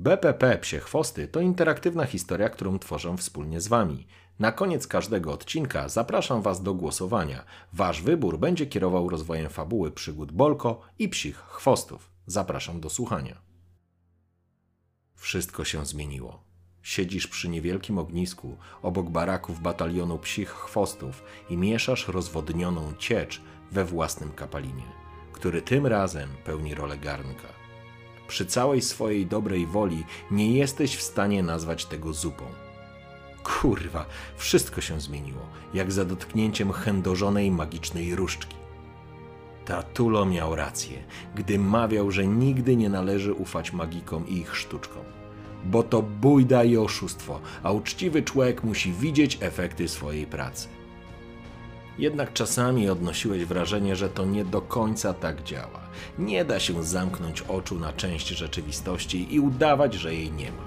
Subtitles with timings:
[0.00, 4.06] BPP Psie Chwosty to interaktywna historia, którą tworzę wspólnie z Wami.
[4.38, 7.44] Na koniec każdego odcinka zapraszam Was do głosowania.
[7.72, 12.10] Wasz wybór będzie kierował rozwojem fabuły przygód Bolko i psich chwostów.
[12.26, 13.36] Zapraszam do słuchania.
[15.14, 16.44] Wszystko się zmieniło.
[16.82, 23.40] Siedzisz przy niewielkim ognisku obok baraków batalionu psich chwostów i mieszasz rozwodnioną ciecz
[23.72, 24.92] we własnym kapalinie,
[25.32, 27.59] który tym razem pełni rolę garnka.
[28.30, 32.44] Przy całej swojej dobrej woli nie jesteś w stanie nazwać tego zupą.
[33.44, 34.06] Kurwa,
[34.36, 35.40] wszystko się zmieniło,
[35.74, 38.56] jak za dotknięciem chędożonej magicznej różdżki.
[39.64, 40.98] Tatulo miał rację,
[41.34, 45.02] gdy mawiał, że nigdy nie należy ufać magikom i ich sztuczkom.
[45.64, 50.68] Bo to bójda i oszustwo, a uczciwy człowiek musi widzieć efekty swojej pracy.
[52.00, 55.80] Jednak czasami odnosiłeś wrażenie, że to nie do końca tak działa.
[56.18, 60.64] Nie da się zamknąć oczu na część rzeczywistości i udawać, że jej nie ma.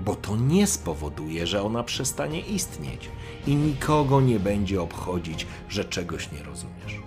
[0.00, 3.10] Bo to nie spowoduje, że ona przestanie istnieć
[3.46, 7.00] i nikogo nie będzie obchodzić, że czegoś nie rozumiesz.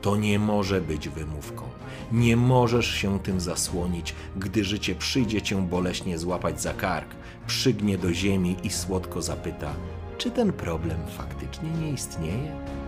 [0.00, 1.64] To nie może być wymówką.
[2.12, 7.08] Nie możesz się tym zasłonić, gdy życie przyjdzie cię boleśnie złapać za kark,
[7.46, 9.74] przygnie do ziemi i słodko zapyta:
[10.18, 12.82] Czy ten problem faktycznie nie istnieje?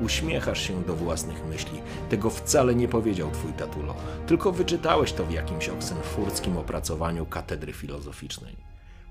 [0.00, 1.80] Uśmiechasz się do własnych myśli.
[2.08, 3.94] Tego wcale nie powiedział twój tatulo,
[4.26, 8.56] tylko wyczytałeś to w jakimś oksenfurckim opracowaniu katedry filozoficznej.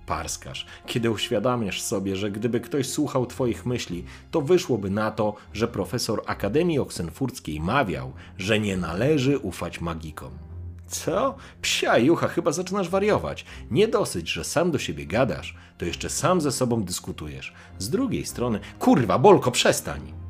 [0.06, 5.68] Parskarz, kiedy uświadamiasz sobie, że gdyby ktoś słuchał twoich myśli, to wyszłoby na to, że
[5.68, 10.32] profesor Akademii Oksenfurckiej mawiał, że nie należy ufać magikom.
[10.88, 11.36] Co?
[11.62, 13.46] Psia jucha, chyba zaczynasz wariować.
[13.72, 17.54] Nie dosyć, że sam do siebie gadasz, to jeszcze sam ze sobą dyskutujesz.
[17.80, 20.25] Z drugiej strony, kurwa, Bolko, przestań!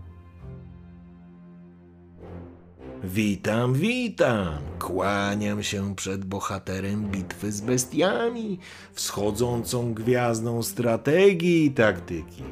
[3.08, 4.58] Witam, witam.
[4.80, 8.60] Kłaniam się przed bohaterem bitwy z bestiami,
[8.94, 12.44] wschodzącą gwiazdą strategii i taktyki.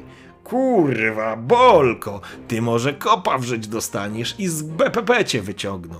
[0.44, 5.96] Kurwa, Bolko, ty może kopa w żyć dostaniesz i z BPP cię wyciągną.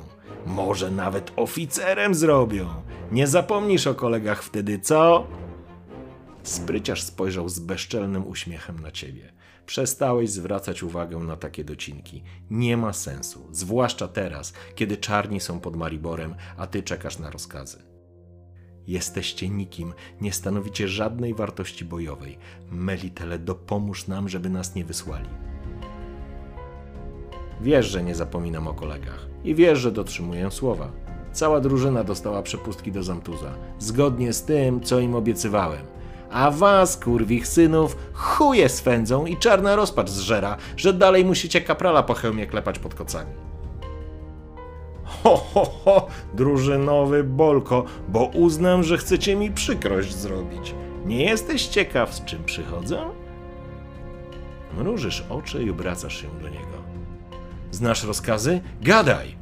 [0.47, 2.69] Może nawet oficerem zrobią.
[3.13, 5.27] Nie zapomnisz o kolegach wtedy, co?
[6.43, 9.33] Spryciarz spojrzał z bezczelnym uśmiechem na ciebie.
[9.67, 12.23] Przestałeś zwracać uwagę na takie docinki.
[12.51, 17.79] Nie ma sensu, zwłaszcza teraz, kiedy czarni są pod Mariborem, a ty czekasz na rozkazy.
[18.87, 22.39] Jesteście nikim, nie stanowicie żadnej wartości bojowej.
[22.71, 25.29] Melitele, dopomóż nam, żeby nas nie wysłali.
[27.61, 30.93] Wiesz, że nie zapominam o kolegach i wiesz, że dotrzymuję słowa.
[31.33, 35.95] Cała drużyna dostała przepustki do Zamtuza, zgodnie z tym, co im obiecywałem
[36.31, 42.15] a was, kurwich synów, chuje swędzą i czarna rozpacz zżera, że dalej musicie kaprala po
[42.15, 43.31] hełmie klepać pod kocami.
[45.05, 50.75] Ho, ho, ho, drużynowy Bolko, bo uznam, że chcecie mi przykrość zrobić.
[51.07, 53.05] Nie jesteś ciekaw, z czym przychodzę?
[54.79, 56.85] Mrużysz oczy i obracasz się do niego.
[57.71, 58.61] Znasz rozkazy?
[58.83, 59.37] Gadaj!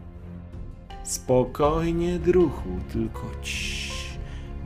[1.04, 3.91] Spokojnie, druhu, tylko ciii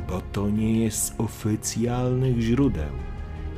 [0.09, 2.91] bo to nie jest z oficjalnych źródeł.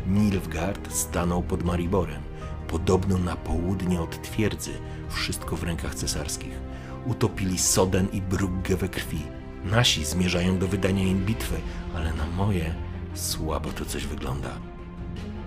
[0.06, 2.22] Nilfgaard stanął pod Mariborem,
[2.69, 4.70] podobno na południe od twierdzy,
[5.09, 6.60] wszystko w rękach cesarskich.
[7.06, 9.22] Utopili Soden i Brugge we krwi.
[9.64, 11.56] Nasi zmierzają do wydania im bitwy,
[11.97, 12.75] ale na moje
[13.15, 14.50] słabo to coś wygląda.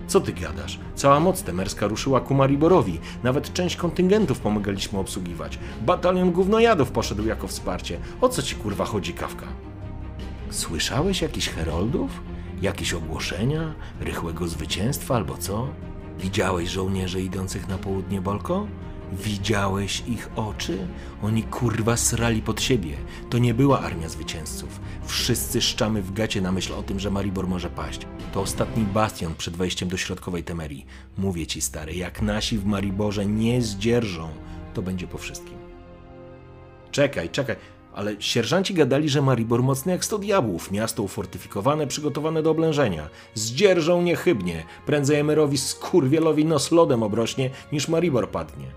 [0.07, 0.79] Co ty gadasz?
[0.95, 3.00] Cała moc temerska ruszyła ku Mariborowi.
[3.24, 5.59] Nawet część kontyngentów pomagaliśmy obsługiwać.
[5.81, 8.00] Batalion gównojadów poszedł jako wsparcie.
[8.21, 9.70] O co ci kurwa chodzi, Kawka?
[10.51, 12.21] Słyszałeś jakichś heroldów?
[12.62, 13.74] Jakieś ogłoszenia?
[14.00, 15.68] Rychłego zwycięstwa albo co?
[16.19, 18.68] Widziałeś żołnierzy idących na południe Bolko?
[19.12, 20.88] Widziałeś ich oczy?
[21.21, 22.98] Oni kurwa srali pod siebie.
[23.30, 24.80] To nie była armia zwycięzców.
[25.06, 28.07] Wszyscy szczamy w gacie na myśl o tym, że Maribor może paść.
[28.33, 30.86] To ostatni bastion przed wejściem do środkowej Temerii.
[31.18, 34.30] Mówię ci stary, jak nasi w Mariborze nie zdzierżą,
[34.74, 35.57] to będzie po wszystkim.
[36.92, 37.81] Czekaj, czekaj.
[37.93, 43.09] Ale sierżanci gadali, że Maribor mocny jak sto diabłów, miasto ufortyfikowane, przygotowane do oblężenia.
[43.33, 48.67] Zdzierżą niechybnie, prędzej Emerowi skurwielowi nos lodem obrośnie, niż Maribor padnie.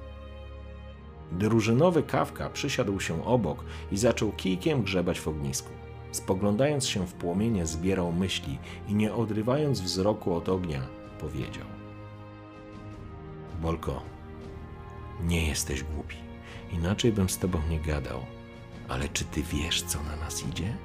[1.33, 5.71] Drużynowy kawka przysiadł się obok i zaczął kijkiem grzebać w ognisku.
[6.13, 8.59] Spoglądając się w płomienie, zbierał myśli
[8.89, 10.81] i nie odrywając wzroku od ognia,
[11.21, 11.67] powiedział:
[13.63, 14.03] Bolko,
[15.23, 16.17] nie jesteś głupi.
[16.73, 18.34] Inaczej bym z tobą nie gadał.
[18.89, 20.77] Ale czy ty wiesz, co na nas idzie?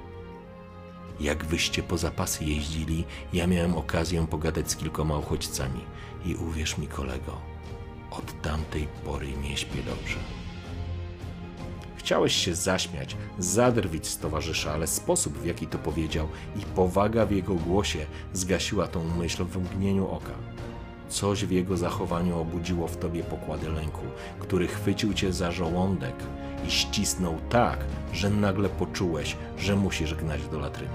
[1.20, 5.80] Jak wyście po zapasy jeździli, ja miałem okazję pogadać z kilkoma uchodźcami.
[6.24, 7.40] I uwierz mi, kolego,
[8.10, 10.16] od tamtej pory nie śpię dobrze.
[11.96, 17.30] Chciałeś się zaśmiać, zadrwić z towarzysza, ale sposób, w jaki to powiedział i powaga w
[17.30, 20.32] jego głosie zgasiła tą myśl w mgnieniu oka.
[21.10, 24.02] Coś w jego zachowaniu obudziło w tobie pokłady lęku,
[24.38, 26.14] który chwycił cię za żołądek
[26.68, 30.90] i ścisnął tak, że nagle poczułeś, że musisz gnać do latryny.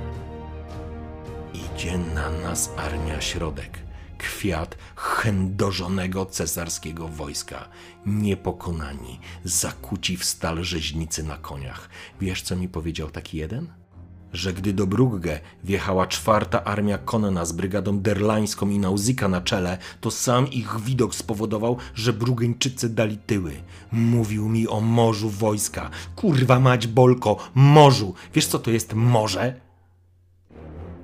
[1.53, 3.79] Idzie na nas armia środek,
[4.17, 7.69] kwiat chędożonego cesarskiego wojska,
[8.05, 11.89] niepokonani, zakuci w stal rzeźnicy na koniach.
[12.21, 13.84] Wiesz, co mi powiedział taki jeden?
[14.35, 19.77] Że gdy do Brugge wjechała czwarta armia Konena z brygadą derlańską i Nauzika na czele,
[20.01, 23.53] to sam ich widok spowodował, że Brugeńczycy dali tyły.
[23.91, 25.89] Mówił mi o morzu wojska.
[26.15, 28.13] Kurwa mać, Bolko, morzu!
[28.33, 29.65] Wiesz co to jest morze?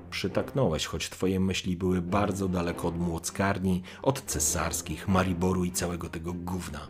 [0.09, 6.33] Przytaknąłeś, choć twoje myśli były bardzo daleko od młockarni, od cesarskich, Mariboru i całego tego
[6.33, 6.87] gówna.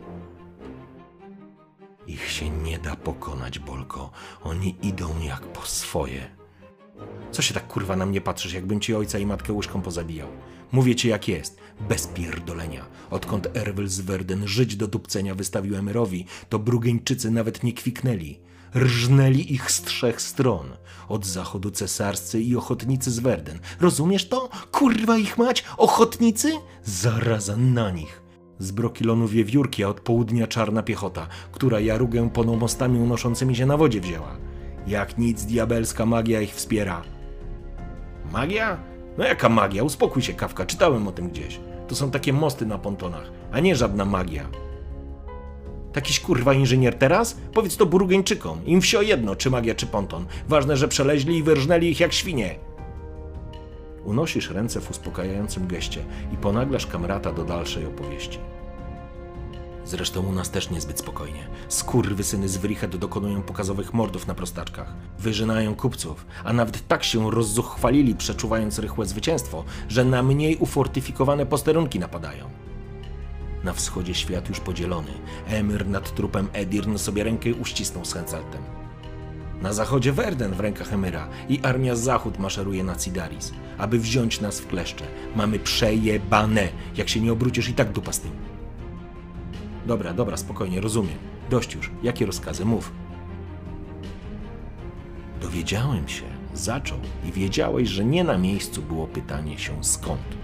[2.06, 4.10] Ich się nie da pokonać, Bolko.
[4.42, 6.36] Oni idą jak po swoje.
[7.30, 10.28] Co się tak kurwa na mnie patrzysz, jakbym ci ojca i matkę łyżką pozabijał?
[10.72, 11.58] Mówię ci jak jest,
[11.88, 12.86] bez pierdolenia.
[13.10, 18.40] Odkąd Erwel z Werden żyć do dupcenia wystawił Emerowi, to Brugeńczycy nawet nie kwiknęli.
[18.76, 20.76] Rżnęli ich z trzech stron.
[21.08, 23.58] Od zachodu cesarscy i ochotnicy z Werden.
[23.80, 24.48] Rozumiesz to?
[24.72, 25.64] Kurwa ich mać?
[25.76, 26.52] Ochotnicy?
[26.84, 28.21] Zaraza na nich.
[28.62, 33.76] Z brokilonu wiewiórki, a od południa czarna piechota, która jarugę poną mostami unoszącymi się na
[33.76, 34.36] wodzie wzięła.
[34.86, 37.02] Jak nic diabelska magia ich wspiera.
[38.32, 38.78] Magia?
[39.18, 39.82] No jaka magia?
[39.82, 41.60] Uspokój się, Kawka, czytałem o tym gdzieś.
[41.88, 44.48] To są takie mosty na pontonach, a nie żadna magia.
[45.92, 47.36] Takiś kurwa inżynier teraz?
[47.52, 48.66] Powiedz to Burugeńczykom.
[48.66, 50.26] Im wsio jedno, czy magia, czy ponton.
[50.48, 52.54] Ważne, że przeleźli i wyrżnęli ich jak świnie.
[54.04, 56.04] Unosisz ręce w uspokajającym geście
[56.34, 58.38] i ponaglasz kamrata do dalszej opowieści.
[59.84, 61.46] Zresztą u nas też niezbyt spokojnie.
[62.22, 64.94] syny z Wrichet dokonują pokazowych mordów na prostaczkach.
[65.18, 71.98] Wyżynają kupców, a nawet tak się rozzuchwalili, przeczuwając rychłe zwycięstwo, że na mniej ufortyfikowane posterunki
[71.98, 72.44] napadają.
[73.64, 75.12] Na wschodzie świat już podzielony.
[75.46, 78.81] Emir nad trupem Edirn sobie rękę uścisnął z Henseltem.
[79.62, 84.60] Na zachodzie Werden w rękach Emyra i armia Zachód maszeruje na Cidaris, aby wziąć nas
[84.60, 85.04] w kleszcze.
[85.36, 86.68] Mamy przejebane.
[86.96, 88.30] Jak się nie obrócisz i tak dupa z tym.
[89.86, 91.18] Dobra, dobra, spokojnie, rozumiem.
[91.50, 91.90] Dość już.
[92.02, 92.64] Jakie rozkazy?
[92.64, 92.92] Mów.
[95.40, 96.24] Dowiedziałem się,
[96.54, 96.98] zaczął
[97.28, 100.41] i wiedziałeś, że nie na miejscu było pytanie się skąd.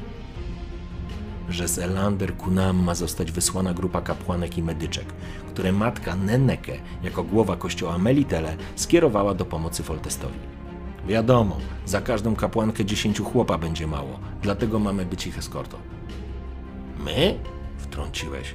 [1.49, 5.07] Że z Elander Kunam ma zostać wysłana grupa kapłanek i medyczek,
[5.49, 6.73] które matka Nenneke,
[7.03, 10.39] jako głowa kościoła Melitele, skierowała do pomocy Foltestowi.
[11.07, 11.57] Wiadomo,
[11.87, 15.77] za każdą kapłankę dziesięciu chłopa będzie mało, dlatego mamy być ich eskortą.
[17.05, 17.39] My?
[17.79, 18.55] Wtrąciłeś.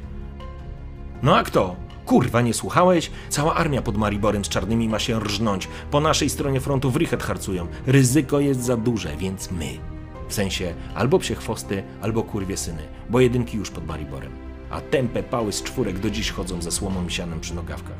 [1.23, 1.75] No a kto?
[2.05, 3.11] Kurwa, nie słuchałeś?
[3.29, 5.67] Cała armia pod Mariborem z czarnymi ma się rżnąć.
[5.91, 7.67] Po naszej stronie frontu w Rychet harcują.
[7.85, 9.92] Ryzyko jest za duże, więc my.
[10.33, 14.31] W sensie albo psie chwosty, albo kurwie syny, bo jedynki już pod Mariborem.
[14.69, 17.97] A tępe pały z czwórek do dziś chodzą ze słomą i przy nogawkach.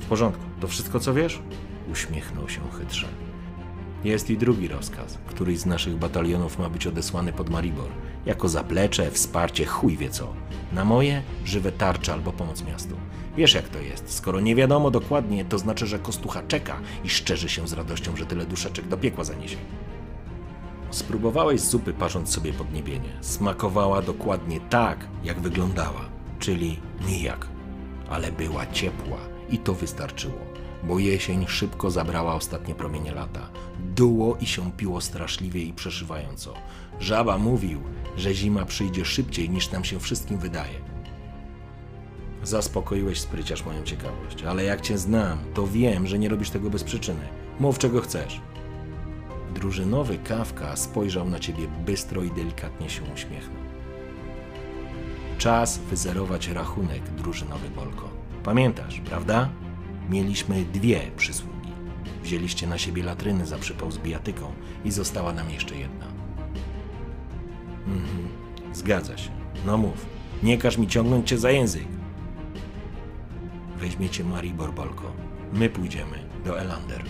[0.00, 1.42] W porządku, to wszystko co wiesz?
[1.92, 3.08] Uśmiechnął się chytrze.
[4.04, 5.18] Jest i drugi rozkaz.
[5.26, 7.88] Któryś z naszych batalionów ma być odesłany pod Maribor.
[8.26, 10.32] Jako zaplecze, wsparcie, chuj wie co.
[10.72, 12.96] Na moje, żywe tarcze albo pomoc miastu.
[13.36, 14.12] Wiesz jak to jest.
[14.12, 18.26] Skoro nie wiadomo dokładnie, to znaczy, że Kostucha czeka i szczerzy się z radością, że
[18.26, 19.56] tyle duszeczek do piekła zaniesie.
[20.94, 23.18] Spróbowałeś zupy parząc sobie podniebienie.
[23.20, 26.08] Smakowała dokładnie tak, jak wyglądała,
[26.38, 27.46] czyli nijak.
[28.10, 29.18] Ale była ciepła
[29.50, 30.54] i to wystarczyło
[30.88, 33.48] bo jesień szybko zabrała ostatnie promienie lata.
[33.96, 36.54] Duło i się piło straszliwie i przeszywająco.
[37.00, 37.80] Żaba mówił,
[38.16, 40.74] że zima przyjdzie szybciej niż nam się wszystkim wydaje.
[42.42, 46.84] Zaspokoiłeś spryciarz moją ciekawość, ale jak cię znam, to wiem, że nie robisz tego bez
[46.84, 47.28] przyczyny.
[47.60, 48.40] Mów czego chcesz.
[49.54, 53.62] Drużynowy Kawka spojrzał na ciebie bystro i delikatnie się uśmiechnął.
[55.38, 58.08] Czas wyzerować rachunek, drużynowy Bolko.
[58.44, 59.48] Pamiętasz, prawda?
[60.10, 61.54] Mieliśmy dwie przysługi.
[62.22, 64.52] Wzięliście na siebie latryny za przypał z bijatyką
[64.84, 66.06] i została nam jeszcze jedna.
[67.86, 68.28] Mhm,
[68.72, 69.30] zgadza się.
[69.66, 70.06] No mów.
[70.42, 71.88] Nie każ mi ciągnąć cię za język.
[73.78, 75.12] Weźmiecie Maribor Bolko.
[75.52, 77.04] My pójdziemy do Elander.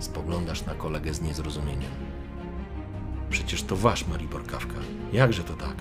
[0.00, 1.90] Spoglądasz na kolegę z niezrozumieniem.
[3.30, 4.74] Przecież to wasz Maribor Kawka.
[5.12, 5.74] Jakże to tak?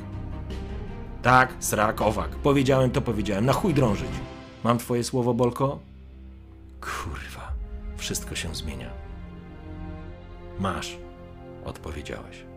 [1.22, 2.30] Tak, srak, owak.
[2.30, 3.46] Powiedziałem to powiedziałem.
[3.46, 4.12] Na chuj drążyć.
[4.64, 5.80] Mam twoje słowo, Bolko?
[6.82, 7.52] Kurwa,
[7.98, 8.90] wszystko się zmienia.
[10.60, 10.98] Masz,
[11.66, 12.49] odpowiedziałeś.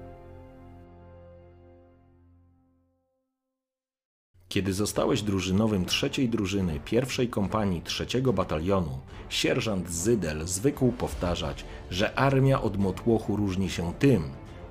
[4.53, 12.63] Kiedy zostałeś drużynowym trzeciej drużyny pierwszej kompanii trzeciego batalionu, sierżant Zydel zwykł powtarzać, że armia
[12.63, 14.23] od motłochu różni się tym,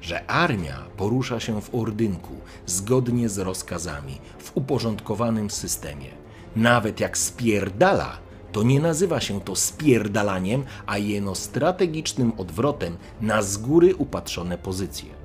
[0.01, 2.35] że armia porusza się w ordynku,
[2.65, 6.09] zgodnie z rozkazami, w uporządkowanym systemie.
[6.55, 8.17] Nawet jak spierdala,
[8.51, 15.20] to nie nazywa się to spierdalaniem, a jeno strategicznym odwrotem na z góry upatrzone pozycje.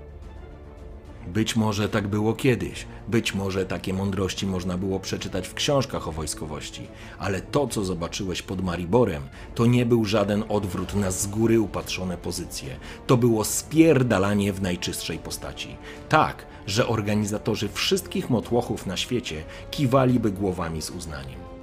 [1.26, 6.12] Być może tak było kiedyś, być może takie mądrości można było przeczytać w książkach o
[6.12, 9.22] wojskowości, ale to, co zobaczyłeś pod Mariborem,
[9.54, 12.76] to nie był żaden odwrót na z góry upatrzone pozycje.
[13.06, 15.76] To było spierdalanie w najczystszej postaci.
[16.08, 21.55] Tak, że organizatorzy wszystkich motłochów na świecie kiwaliby głowami z uznaniem.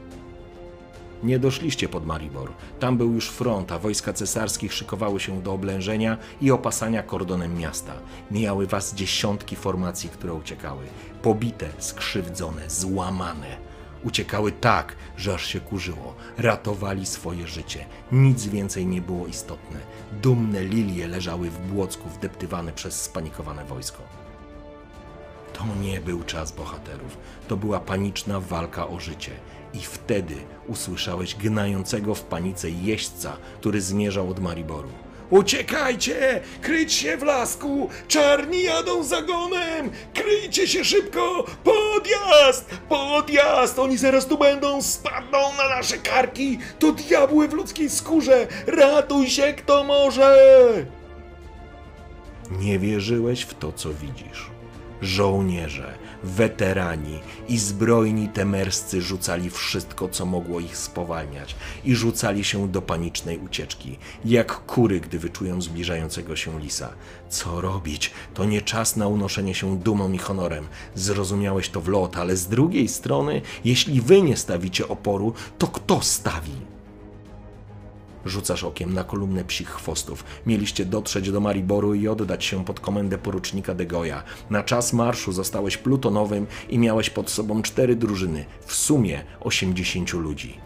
[1.23, 2.51] Nie doszliście pod Maribor.
[2.79, 7.93] Tam był już front, a wojska cesarskich szykowały się do oblężenia i opasania kordonem miasta.
[8.31, 10.83] Mijały was dziesiątki formacji, które uciekały.
[11.21, 13.57] Pobite, skrzywdzone, złamane.
[14.03, 16.15] Uciekały tak, że aż się kurzyło.
[16.37, 17.85] Ratowali swoje życie.
[18.11, 19.79] Nic więcej nie było istotne.
[20.21, 24.22] Dumne lilie leżały w błocku, wdeptywane przez spanikowane wojsko.
[25.53, 27.17] To nie był czas bohaterów.
[27.47, 29.31] To była paniczna walka o życie.
[29.73, 30.35] I wtedy
[30.67, 34.89] usłyszałeś gnającego w panice jeźdźca, który zmierzał od Mariboru.
[35.29, 36.41] Uciekajcie!
[36.61, 37.89] Kryć się w lasku!
[38.07, 39.91] Czarni jadą zagonem!
[40.13, 41.45] Kryjcie się szybko!
[41.63, 42.69] Podjazd!
[42.89, 43.79] Podjazd!
[43.79, 46.59] Oni zaraz tu będą, spadną na nasze karki!
[46.79, 48.47] To diabły w ludzkiej skórze!
[48.67, 50.35] Ratuj się kto może!
[52.51, 54.52] Nie wierzyłeś w to, co widzisz.
[55.03, 55.93] Żołnierze,
[56.23, 57.19] weterani
[57.49, 61.55] i zbrojni temerscy rzucali wszystko, co mogło ich spowalniać
[61.85, 66.93] i rzucali się do panicznej ucieczki, jak kury, gdy wyczują zbliżającego się lisa.
[67.29, 68.11] Co robić?
[68.33, 70.67] To nie czas na unoszenie się dumą i honorem.
[70.95, 76.01] Zrozumiałeś to w lot, ale z drugiej strony, jeśli wy nie stawicie oporu, to kto
[76.01, 76.72] stawi?
[78.25, 80.23] Rzucasz okiem na kolumnę psich chwostów.
[80.45, 84.23] Mieliście dotrzeć do Mariboru i oddać się pod komendę porucznika Degoja.
[84.49, 90.57] Na czas marszu zostałeś plutonowym i miałeś pod sobą cztery drużyny, w sumie 80 ludzi.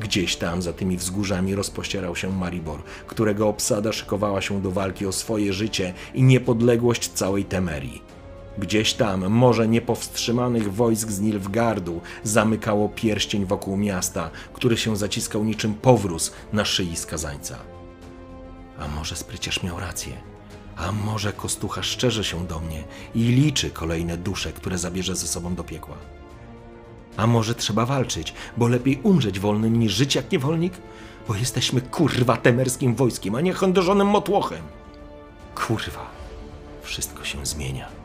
[0.00, 5.12] Gdzieś tam za tymi wzgórzami rozpościerał się Maribor, którego obsada szykowała się do walki o
[5.12, 8.11] swoje życie i niepodległość całej Temerii.
[8.58, 15.74] Gdzieś tam morze niepowstrzymanych wojsk z Nilfgardu zamykało pierścień wokół miasta, który się zaciskał niczym
[15.74, 17.58] powróz na szyi skazańca.
[18.78, 20.12] A może spryciarz miał rację?
[20.76, 25.54] A może kostucha szczerze się do mnie i liczy kolejne dusze, które zabierze ze sobą
[25.54, 25.96] do piekła?
[27.16, 30.72] A może trzeba walczyć, bo lepiej umrzeć wolnym niż żyć jak niewolnik?
[31.28, 34.62] Bo jesteśmy kurwa temerskim wojskiem, a nie chędożonym motłochem.
[35.54, 36.10] Kurwa,
[36.82, 38.01] wszystko się zmienia.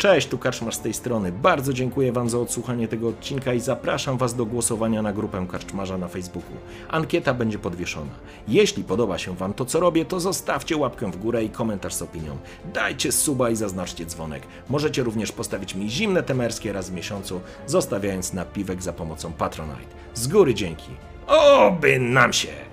[0.00, 1.32] Cześć, tu Karczmarz z tej strony.
[1.32, 5.98] Bardzo dziękuję Wam za odsłuchanie tego odcinka i zapraszam Was do głosowania na grupę Karczmarza
[5.98, 6.56] na Facebooku.
[6.88, 8.10] Ankieta będzie podwieszona.
[8.48, 12.02] Jeśli podoba się Wam to, co robię, to zostawcie łapkę w górę i komentarz z
[12.02, 12.38] opinią.
[12.74, 14.42] Dajcie suba i zaznaczcie dzwonek.
[14.68, 19.94] Możecie również postawić mi zimne temerskie raz w miesiącu, zostawiając napiwek za pomocą Patronite.
[20.14, 20.90] Z góry dzięki.
[21.26, 22.69] Oby nam się!